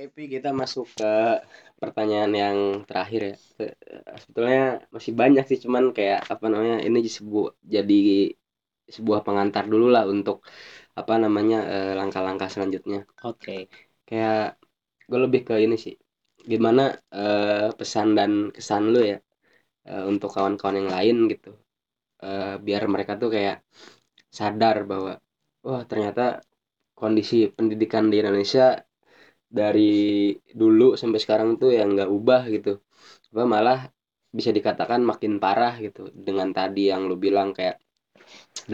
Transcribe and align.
Oke, 0.00 0.08
Pi, 0.16 0.22
kita 0.34 0.48
masuk 0.56 0.86
ke 0.96 1.04
pertanyaan 1.76 2.32
yang 2.42 2.56
terakhir 2.88 3.20
ya. 3.28 3.34
Se- 3.36 3.76
Sebetulnya 4.24 4.60
masih 4.96 5.12
banyak 5.20 5.44
sih, 5.50 5.58
cuman 5.64 5.84
kayak 5.96 6.20
apa 6.32 6.46
namanya 6.52 6.76
ini 6.88 6.98
sebuah 7.04 7.52
jadi 7.74 8.00
sebuah 8.96 9.20
pengantar 9.26 9.64
dulu 9.72 9.86
lah 9.94 10.04
untuk 10.14 10.36
apa 11.00 11.14
namanya 11.24 11.58
eh, 11.74 11.92
langkah-langkah 12.00 12.48
selanjutnya. 12.54 12.98
Oke. 13.28 13.68
Kayak 14.08 14.56
gue 15.10 15.20
lebih 15.26 15.42
ke 15.48 15.54
ini 15.66 15.76
sih, 15.84 15.94
gimana 16.52 16.82
eh, 17.16 17.68
pesan 17.78 18.08
dan 18.18 18.32
kesan 18.56 18.82
lu 18.92 19.00
ya 19.12 19.18
eh, 19.90 20.04
untuk 20.12 20.30
kawan-kawan 20.36 20.76
yang 20.80 20.90
lain 20.96 21.18
gitu, 21.34 21.50
Eh, 22.24 22.54
biar 22.66 22.82
mereka 22.94 23.12
tuh 23.22 23.30
kayak 23.36 23.56
sadar 24.38 24.76
bahwa 24.90 25.12
wah 25.66 25.82
ternyata 25.90 26.22
kondisi 27.00 27.36
pendidikan 27.56 28.04
di 28.12 28.16
Indonesia 28.22 28.66
dari 29.58 29.92
dulu 30.60 30.84
sampai 31.00 31.20
sekarang 31.24 31.48
tuh 31.62 31.70
yang 31.78 31.88
nggak 31.94 32.10
ubah 32.18 32.42
gitu. 32.54 32.70
Apa 33.32 33.44
malah 33.54 33.78
bisa 34.38 34.50
dikatakan 34.58 35.00
makin 35.10 35.32
parah 35.42 35.74
gitu. 35.86 36.00
Dengan 36.26 36.48
tadi 36.58 36.90
yang 36.92 37.02
lu 37.10 37.16
bilang 37.26 37.48
kayak 37.58 37.76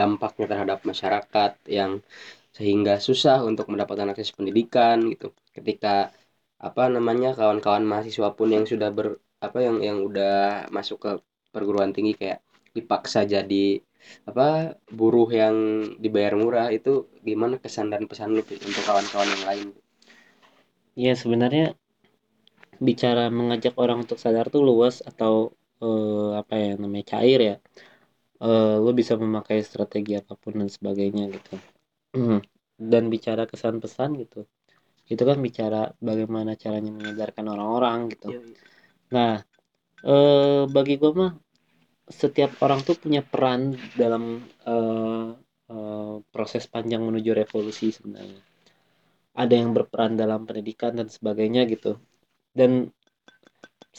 dampaknya 0.00 0.46
terhadap 0.50 0.78
masyarakat 0.90 1.52
yang 1.78 1.92
sehingga 2.56 2.94
susah 3.08 3.38
untuk 3.50 3.66
mendapatkan 3.72 4.08
akses 4.12 4.32
pendidikan 4.38 4.98
gitu. 5.12 5.28
Ketika 5.56 6.10
apa 6.68 6.82
namanya 6.96 7.30
kawan-kawan 7.38 7.84
mahasiswa 7.90 8.28
pun 8.38 8.48
yang 8.56 8.64
sudah 8.72 8.90
ber 8.96 9.08
apa 9.46 9.58
yang 9.66 9.76
yang 9.88 9.98
udah 10.08 10.66
masuk 10.76 10.98
ke 11.04 11.10
perguruan 11.54 11.92
tinggi 11.96 12.12
kayak 12.20 12.40
dipaksa 12.76 13.20
jadi 13.28 13.80
apa 14.30 14.76
buruh 14.98 15.28
yang 15.40 15.56
dibayar 16.04 16.34
murah 16.38 16.68
itu 16.72 17.10
gimana 17.28 17.56
kesan 17.62 17.88
dan 17.92 18.02
pesan 18.10 18.30
lu 18.36 18.42
untuk 18.44 18.82
kawan-kawan 18.88 19.28
yang 19.34 19.44
lain 19.50 19.66
Ya 20.96 21.14
sebenarnya 21.16 21.76
bicara 22.86 23.22
mengajak 23.38 23.74
orang 23.82 23.98
untuk 24.04 24.18
sadar 24.24 24.46
tuh 24.54 24.62
luas 24.68 24.96
atau 25.10 25.34
eh, 25.84 26.30
apa 26.40 26.54
ya 26.64 26.70
namanya 26.82 27.04
cair 27.16 27.38
ya. 27.50 27.54
Eh, 28.46 28.74
lu 28.84 28.90
bisa 29.00 29.14
memakai 29.24 29.58
strategi 29.68 30.12
apa 30.20 30.34
pun 30.42 30.52
dan 30.60 30.70
sebagainya 30.76 31.24
gitu. 31.36 31.54
Dan 32.92 33.04
bicara 33.14 33.44
kesan 33.50 33.76
pesan 33.84 34.10
gitu. 34.22 34.40
Itu 35.12 35.22
kan 35.30 35.38
bicara 35.46 35.80
bagaimana 36.08 36.52
caranya 36.62 36.92
menyadarkan 36.98 37.46
orang-orang 37.54 37.98
gitu. 38.12 38.28
Iya, 38.32 38.40
Nah, 39.14 39.32
eh, 40.12 40.62
bagi 40.76 40.94
gue 41.02 41.12
mah 41.20 41.32
setiap 42.20 42.50
orang 42.64 42.80
tuh 42.88 42.96
punya 43.02 43.22
peran 43.32 43.62
dalam 44.02 44.24
eh, 44.68 45.28
eh, 45.74 46.14
proses 46.34 46.64
panjang 46.74 47.02
menuju 47.08 47.30
revolusi 47.42 47.86
sebenarnya. 47.96 48.40
Ada 49.42 49.54
yang 49.60 49.70
berperan 49.76 50.12
dalam 50.22 50.40
pendidikan 50.48 50.92
dan 50.98 51.08
sebagainya 51.16 51.62
gitu. 51.72 51.90
Dan 52.58 52.70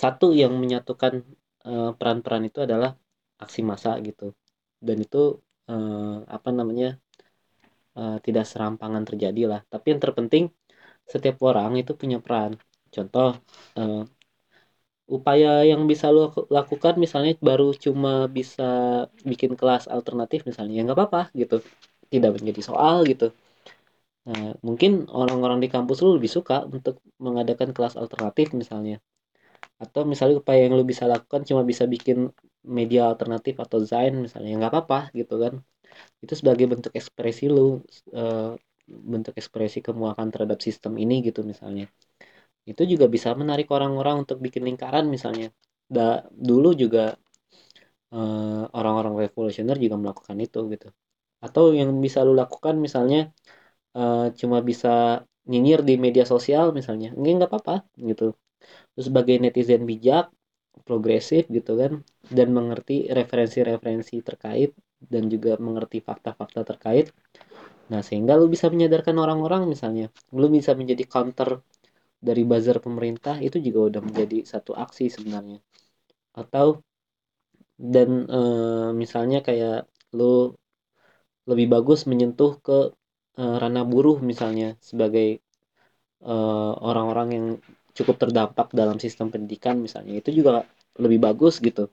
satu 0.02 0.26
yang 0.42 0.54
menyatukan 0.62 1.14
eh, 1.68 1.90
peran-peran 1.98 2.44
itu 2.50 2.60
adalah 2.68 2.92
aksi 3.44 3.62
massa 3.70 3.92
gitu. 4.08 4.24
Dan 4.88 4.98
itu 5.06 5.18
eh, 5.72 6.16
apa 6.36 6.50
namanya 6.58 6.88
eh, 7.98 8.16
tidak 8.26 8.46
serampangan 8.52 9.04
terjadi 9.10 9.42
lah. 9.52 9.60
Tapi 9.72 9.86
yang 9.92 10.02
terpenting 10.04 10.44
setiap 11.14 11.38
orang 11.50 11.72
itu 11.82 11.92
punya 12.02 12.18
peran. 12.26 12.52
Contoh 12.96 13.28
eh, 13.80 14.00
upaya 15.16 15.48
yang 15.72 15.82
bisa 15.92 16.08
lo 16.16 16.22
lakukan 16.58 16.96
misalnya 17.04 17.32
baru 17.50 17.66
cuma 17.86 18.12
bisa 18.38 18.64
bikin 19.32 19.52
kelas 19.60 19.84
alternatif 19.96 20.40
misalnya 20.50 20.74
ya 20.78 20.82
nggak 20.86 20.98
apa-apa 21.00 21.22
gitu 21.42 21.56
tidak 22.12 22.32
menjadi 22.36 22.62
soal 22.70 22.96
gitu 23.12 23.26
nah, 24.28 24.52
mungkin 24.68 24.92
orang-orang 25.20 25.60
di 25.64 25.70
kampus 25.74 25.98
lu 26.04 26.10
lebih 26.18 26.32
suka 26.38 26.56
untuk 26.76 26.96
mengadakan 27.26 27.70
kelas 27.76 27.96
alternatif 28.02 28.48
misalnya. 28.62 28.98
Atau 29.84 30.02
misalnya 30.12 30.36
upaya 30.42 30.60
yang 30.66 30.74
lu 30.80 30.86
bisa 30.86 31.06
lakukan 31.14 31.42
cuma 31.50 31.62
bisa 31.72 31.84
bikin 31.94 32.18
media 32.78 33.02
alternatif 33.12 33.56
atau 33.66 33.80
zain 33.92 34.14
misalnya. 34.26 34.50
Ya 34.54 34.58
nggak 34.62 34.74
apa-apa 34.74 35.00
gitu 35.20 35.36
kan. 35.44 35.54
Itu 36.24 36.34
sebagai 36.40 36.66
bentuk 36.72 36.94
ekspresi 37.00 37.46
lu 37.56 37.84
eh, 38.14 38.52
bentuk 38.88 39.34
ekspresi 39.42 39.80
kemuakan 39.88 40.28
terhadap 40.34 40.60
sistem 40.68 40.94
ini 41.04 41.16
gitu 41.28 41.42
misalnya. 41.52 41.86
Itu 42.72 42.84
juga 42.92 43.06
bisa 43.16 43.30
menarik 43.42 43.68
orang-orang 43.76 44.26
untuk 44.28 44.38
bikin 44.46 44.64
lingkaran 44.68 45.06
misalnya. 45.16 45.50
Da, 45.88 46.26
dulu 46.34 46.76
juga 46.76 47.16
eh, 48.14 48.64
orang-orang 48.78 49.14
revolusioner 49.24 49.78
juga 49.84 49.96
melakukan 50.02 50.38
itu 50.46 50.60
gitu. 50.74 50.88
Atau 51.46 51.64
yang 51.80 51.90
bisa 52.06 52.20
lu 52.28 52.34
lakukan 52.42 52.76
misalnya 52.86 53.32
eh, 54.00 54.26
cuma 54.40 54.58
bisa 54.70 55.24
nyinyir 55.52 55.80
di 55.90 55.96
media 56.06 56.26
sosial 56.34 56.66
misalnya 56.80 57.10
nggak 57.20 57.34
nggak 57.38 57.52
apa-apa 57.52 57.76
gitu. 58.10 58.28
Terus 58.94 59.06
sebagai 59.10 59.36
netizen 59.44 59.84
bijak 59.92 60.26
progresif 60.88 61.44
gitu 61.58 61.74
kan 61.82 61.94
dan 62.38 62.48
mengerti 62.58 63.10
referensi-referensi 63.18 64.16
terkait 64.28 64.72
dan 65.14 65.24
juga 65.34 65.52
mengerti 65.68 65.98
fakta-fakta 66.08 66.62
terkait. 66.72 67.08
Nah 67.92 68.02
sehingga 68.08 68.34
lu 68.40 68.48
bisa 68.52 68.68
menyadarkan 68.74 69.16
orang-orang 69.24 69.64
misalnya. 69.74 70.08
Lu 70.36 70.48
bisa 70.58 70.72
menjadi 70.80 71.04
counter 71.14 71.50
dari 72.28 72.44
buzzer 72.50 72.78
pemerintah 72.86 73.38
itu 73.48 73.58
juga 73.62 73.80
udah 73.94 74.02
menjadi 74.08 74.38
satu 74.44 74.72
aksi 74.76 75.06
sebenarnya. 75.16 75.60
Atau 76.38 76.82
dan 77.94 78.10
eh, 78.30 78.90
misalnya 79.02 79.40
kayak 79.48 79.86
lu 80.18 80.54
lebih 81.50 81.68
bagus 81.74 82.04
menyentuh 82.10 82.60
ke 82.66 82.92
eh, 83.42 83.56
ranah 83.62 83.84
buruh 83.92 84.18
misalnya 84.30 84.68
sebagai 84.90 85.28
eh, 86.24 86.72
orang-orang 86.90 87.28
yang 87.36 87.46
cukup 87.98 88.16
terdampak 88.22 88.68
dalam 88.80 88.98
sistem 89.02 89.28
pendidikan 89.34 89.76
misalnya 89.82 90.14
itu 90.22 90.30
juga 90.40 90.66
lebih 91.02 91.20
bagus 91.26 91.58
gitu. 91.62 91.90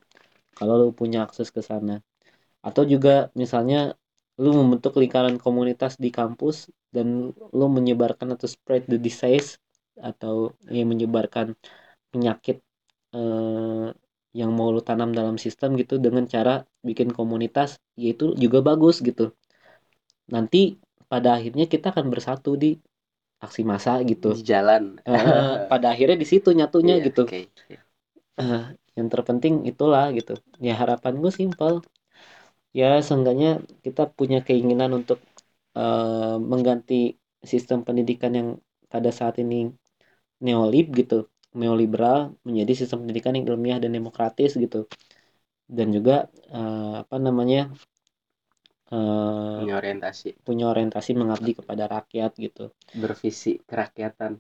Kalau 0.59 0.75
lu 0.81 0.89
punya 0.95 1.27
akses 1.27 1.51
ke 1.55 1.63
sana. 1.65 2.01
Atau 2.65 2.85
juga 2.89 3.31
misalnya 3.37 3.95
lu 4.43 4.51
membentuk 4.57 4.97
lingkaran 5.01 5.37
komunitas 5.41 5.95
di 6.01 6.11
kampus 6.11 6.69
dan 6.95 7.33
lu 7.55 7.67
menyebarkan 7.71 8.35
atau 8.35 8.49
spread 8.51 8.85
the 8.91 8.99
disease 8.99 9.59
atau 10.01 10.53
yang 10.71 10.91
menyebarkan 10.91 11.55
penyakit 12.13 12.63
eh, 13.17 13.89
yang 14.35 14.51
mau 14.55 14.71
lu 14.75 14.83
tanam 14.83 15.11
dalam 15.15 15.37
sistem 15.39 15.79
gitu 15.81 15.99
dengan 16.03 16.25
cara 16.27 16.65
bikin 16.85 17.11
komunitas 17.15 17.79
yaitu 17.99 18.35
juga 18.39 18.61
bagus 18.65 19.01
gitu. 19.05 19.33
Nanti 20.33 20.77
pada 21.15 21.29
akhirnya 21.39 21.67
kita 21.75 21.87
akan 21.95 22.07
bersatu 22.15 22.51
di 22.63 22.71
aksi 23.47 23.63
massa 23.71 23.93
gitu. 24.11 24.29
Di 24.35 24.43
jalan. 24.51 24.83
Eh, 25.09 25.53
pada 25.71 25.87
akhirnya 25.95 26.19
di 26.23 26.29
situ 26.33 26.49
nyatunya 26.59 26.95
Iya, 26.97 27.07
gitu. 27.07 27.23
oke. 27.23 27.39
Eh, 28.43 28.63
yang 28.99 29.09
terpenting 29.15 29.55
itulah 29.71 30.05
gitu. 30.19 30.33
Ya 30.67 30.73
harapan 30.81 31.15
gue 31.23 31.33
simpel. 31.41 31.75
Ya 32.81 32.87
seenggaknya 33.07 33.49
kita 33.85 34.03
punya 34.19 34.39
keinginan 34.47 34.91
untuk 34.99 35.19
eh, 35.79 36.37
mengganti 36.51 36.95
sistem 37.53 37.79
pendidikan 37.87 38.33
yang 38.39 38.49
pada 38.93 39.11
saat 39.19 39.37
ini 39.43 39.71
neolib 40.47 40.87
gitu 41.01 41.17
neoliberal 41.61 42.21
menjadi 42.49 42.73
sistem 42.81 42.99
pendidikan 43.07 43.35
yang 43.39 43.47
ilmiah 43.51 43.79
dan 43.85 43.93
demokratis 43.99 44.51
gitu. 44.65 44.79
Dan 45.77 45.89
juga 45.97 46.29
eh, 46.53 46.95
apa 47.05 47.17
namanya 47.27 47.73
eh, 48.95 49.55
punya 49.59 49.75
orientasi. 49.83 50.29
punya 50.47 50.65
orientasi 50.71 51.11
mengabdi 51.19 51.59
kepada 51.59 51.91
rakyat 51.91 52.33
gitu. 52.39 52.71
Bervisi 52.95 53.59
kerakyatan. 53.67 54.39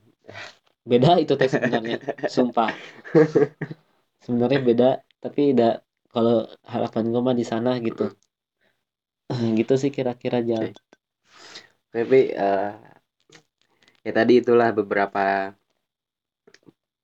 Beda 0.87 1.19
itu 1.19 1.34
teh 1.34 1.50
sebenarnya 1.50 1.98
sumpah. 2.31 2.70
Sebenarnya 4.25 4.60
beda 4.64 4.91
tapi 5.20 5.53
tidak 5.53 5.84
kalau 6.09 6.48
harapan 6.64 7.12
gue 7.12 7.20
mah 7.20 7.37
di 7.37 7.44
sana 7.44 7.76
gitu. 7.82 8.09
Gitu 9.34 9.75
sih 9.76 9.91
kira-kira 9.93 10.41
jalan 10.41 10.72
tapi 11.94 12.34
eh, 12.34 12.75
ya 14.03 14.10
tadi 14.10 14.43
itulah 14.43 14.75
beberapa 14.75 15.54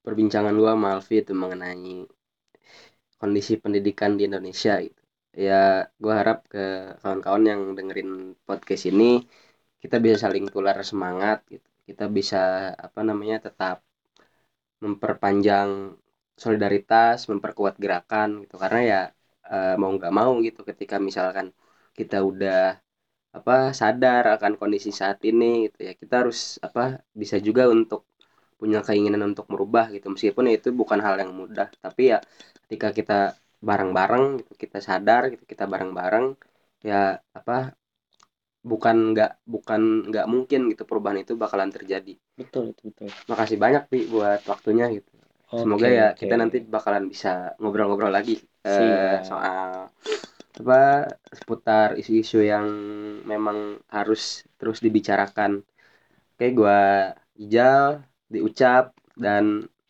perbincangan 0.03 0.51
gua 0.59 0.75
sama 0.75 0.99
Alfi 0.99 1.23
itu 1.23 1.31
mengenai 1.31 2.03
kondisi 3.15 3.55
pendidikan 3.55 4.19
di 4.19 4.27
Indonesia 4.27 4.75
gitu 4.83 5.00
ya 5.45 5.53
gua 6.01 6.13
harap 6.21 6.37
ke 6.53 6.59
kawan-kawan 7.01 7.43
yang 7.51 7.61
dengerin 7.77 8.09
podcast 8.47 8.83
ini 8.91 9.03
kita 9.83 9.95
bisa 10.03 10.17
saling 10.25 10.45
tular 10.53 10.77
semangat 10.91 11.37
gitu. 11.53 11.67
Kita 11.87 12.03
bisa 12.17 12.37
apa 12.87 12.99
namanya 13.09 13.37
tetap 13.47 13.77
memperpanjang 14.83 15.69
solidaritas 16.43 17.17
memperkuat 17.31 17.75
gerakan 17.83 18.29
gitu. 18.45 18.55
Karena 18.63 18.79
ya 18.91 18.99
eh, 19.53 19.73
mau 19.81 19.91
nggak 19.97 20.13
mau 20.19 20.31
gitu 20.47 20.59
ketika 20.69 20.95
misalkan 21.07 21.47
kita 21.97 22.17
udah 22.29 22.57
apa 23.37 23.53
sadar 23.79 24.23
akan 24.35 24.53
kondisi 24.61 24.89
saat 25.01 25.19
ini 25.29 25.45
gitu 25.69 25.79
ya 25.87 25.93
kita 26.01 26.13
harus 26.25 26.39
apa 26.67 26.81
bisa 27.21 27.37
juga 27.47 27.63
untuk 27.75 28.01
punya 28.59 28.79
keinginan 28.87 29.23
untuk 29.31 29.45
merubah 29.53 29.85
gitu. 29.95 30.07
Meskipun 30.13 30.45
itu 30.55 30.69
bukan 30.81 30.99
hal 31.05 31.15
yang 31.23 31.31
mudah 31.41 31.67
tapi 31.85 32.01
ya 32.13 32.19
ketika 32.67 32.89
kita 32.97 33.13
bareng-bareng 33.67 34.25
gitu 34.39 34.53
kita 34.63 34.77
sadar 34.87 35.21
gitu 35.33 35.43
kita 35.51 35.63
bareng-bareng 35.73 36.25
ya 36.89 36.95
apa 37.39 37.53
bukan 38.71 38.95
nggak 39.13 39.31
bukan 39.53 39.81
nggak 40.09 40.25
mungkin 40.33 40.61
gitu 40.71 40.83
perubahan 40.89 41.19
itu 41.23 41.33
bakalan 41.43 41.69
terjadi. 41.75 42.13
Betul 42.39 42.63
betul 42.75 42.91
betul. 42.91 43.09
Makasih 43.29 43.57
banyak 43.63 43.83
pi 43.91 43.99
buat 44.13 44.39
waktunya 44.51 44.85
gitu. 44.97 45.09
Semoga 45.59 45.87
Oke, 45.87 45.91
ya 45.97 46.05
oke. 46.07 46.19
kita 46.19 46.33
nanti 46.41 46.57
bakalan 46.75 47.05
bisa 47.13 47.53
ngobrol-ngobrol 47.59 48.13
lagi 48.17 48.33
Siap. 48.63 49.21
soal 49.29 49.91
apa 50.61 50.81
seputar 51.37 51.87
isu-isu 52.01 52.39
yang 52.53 52.67
memang 53.31 53.81
harus 53.95 54.21
terus 54.59 54.79
dibicarakan. 54.85 55.51
Oke 56.35 56.47
gua 56.57 56.79
Ijal 57.43 58.03
diucap 58.33 58.93
dan 59.17 59.45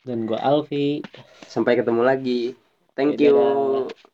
dan 0.06 0.20
gue 0.30 0.38
Alfi. 0.38 1.02
sampai 1.48 1.74
ketemu 1.80 2.02
lagi 2.06 2.40
Thank 2.96 3.20
Dadah. 3.20 3.88
you. 3.88 4.11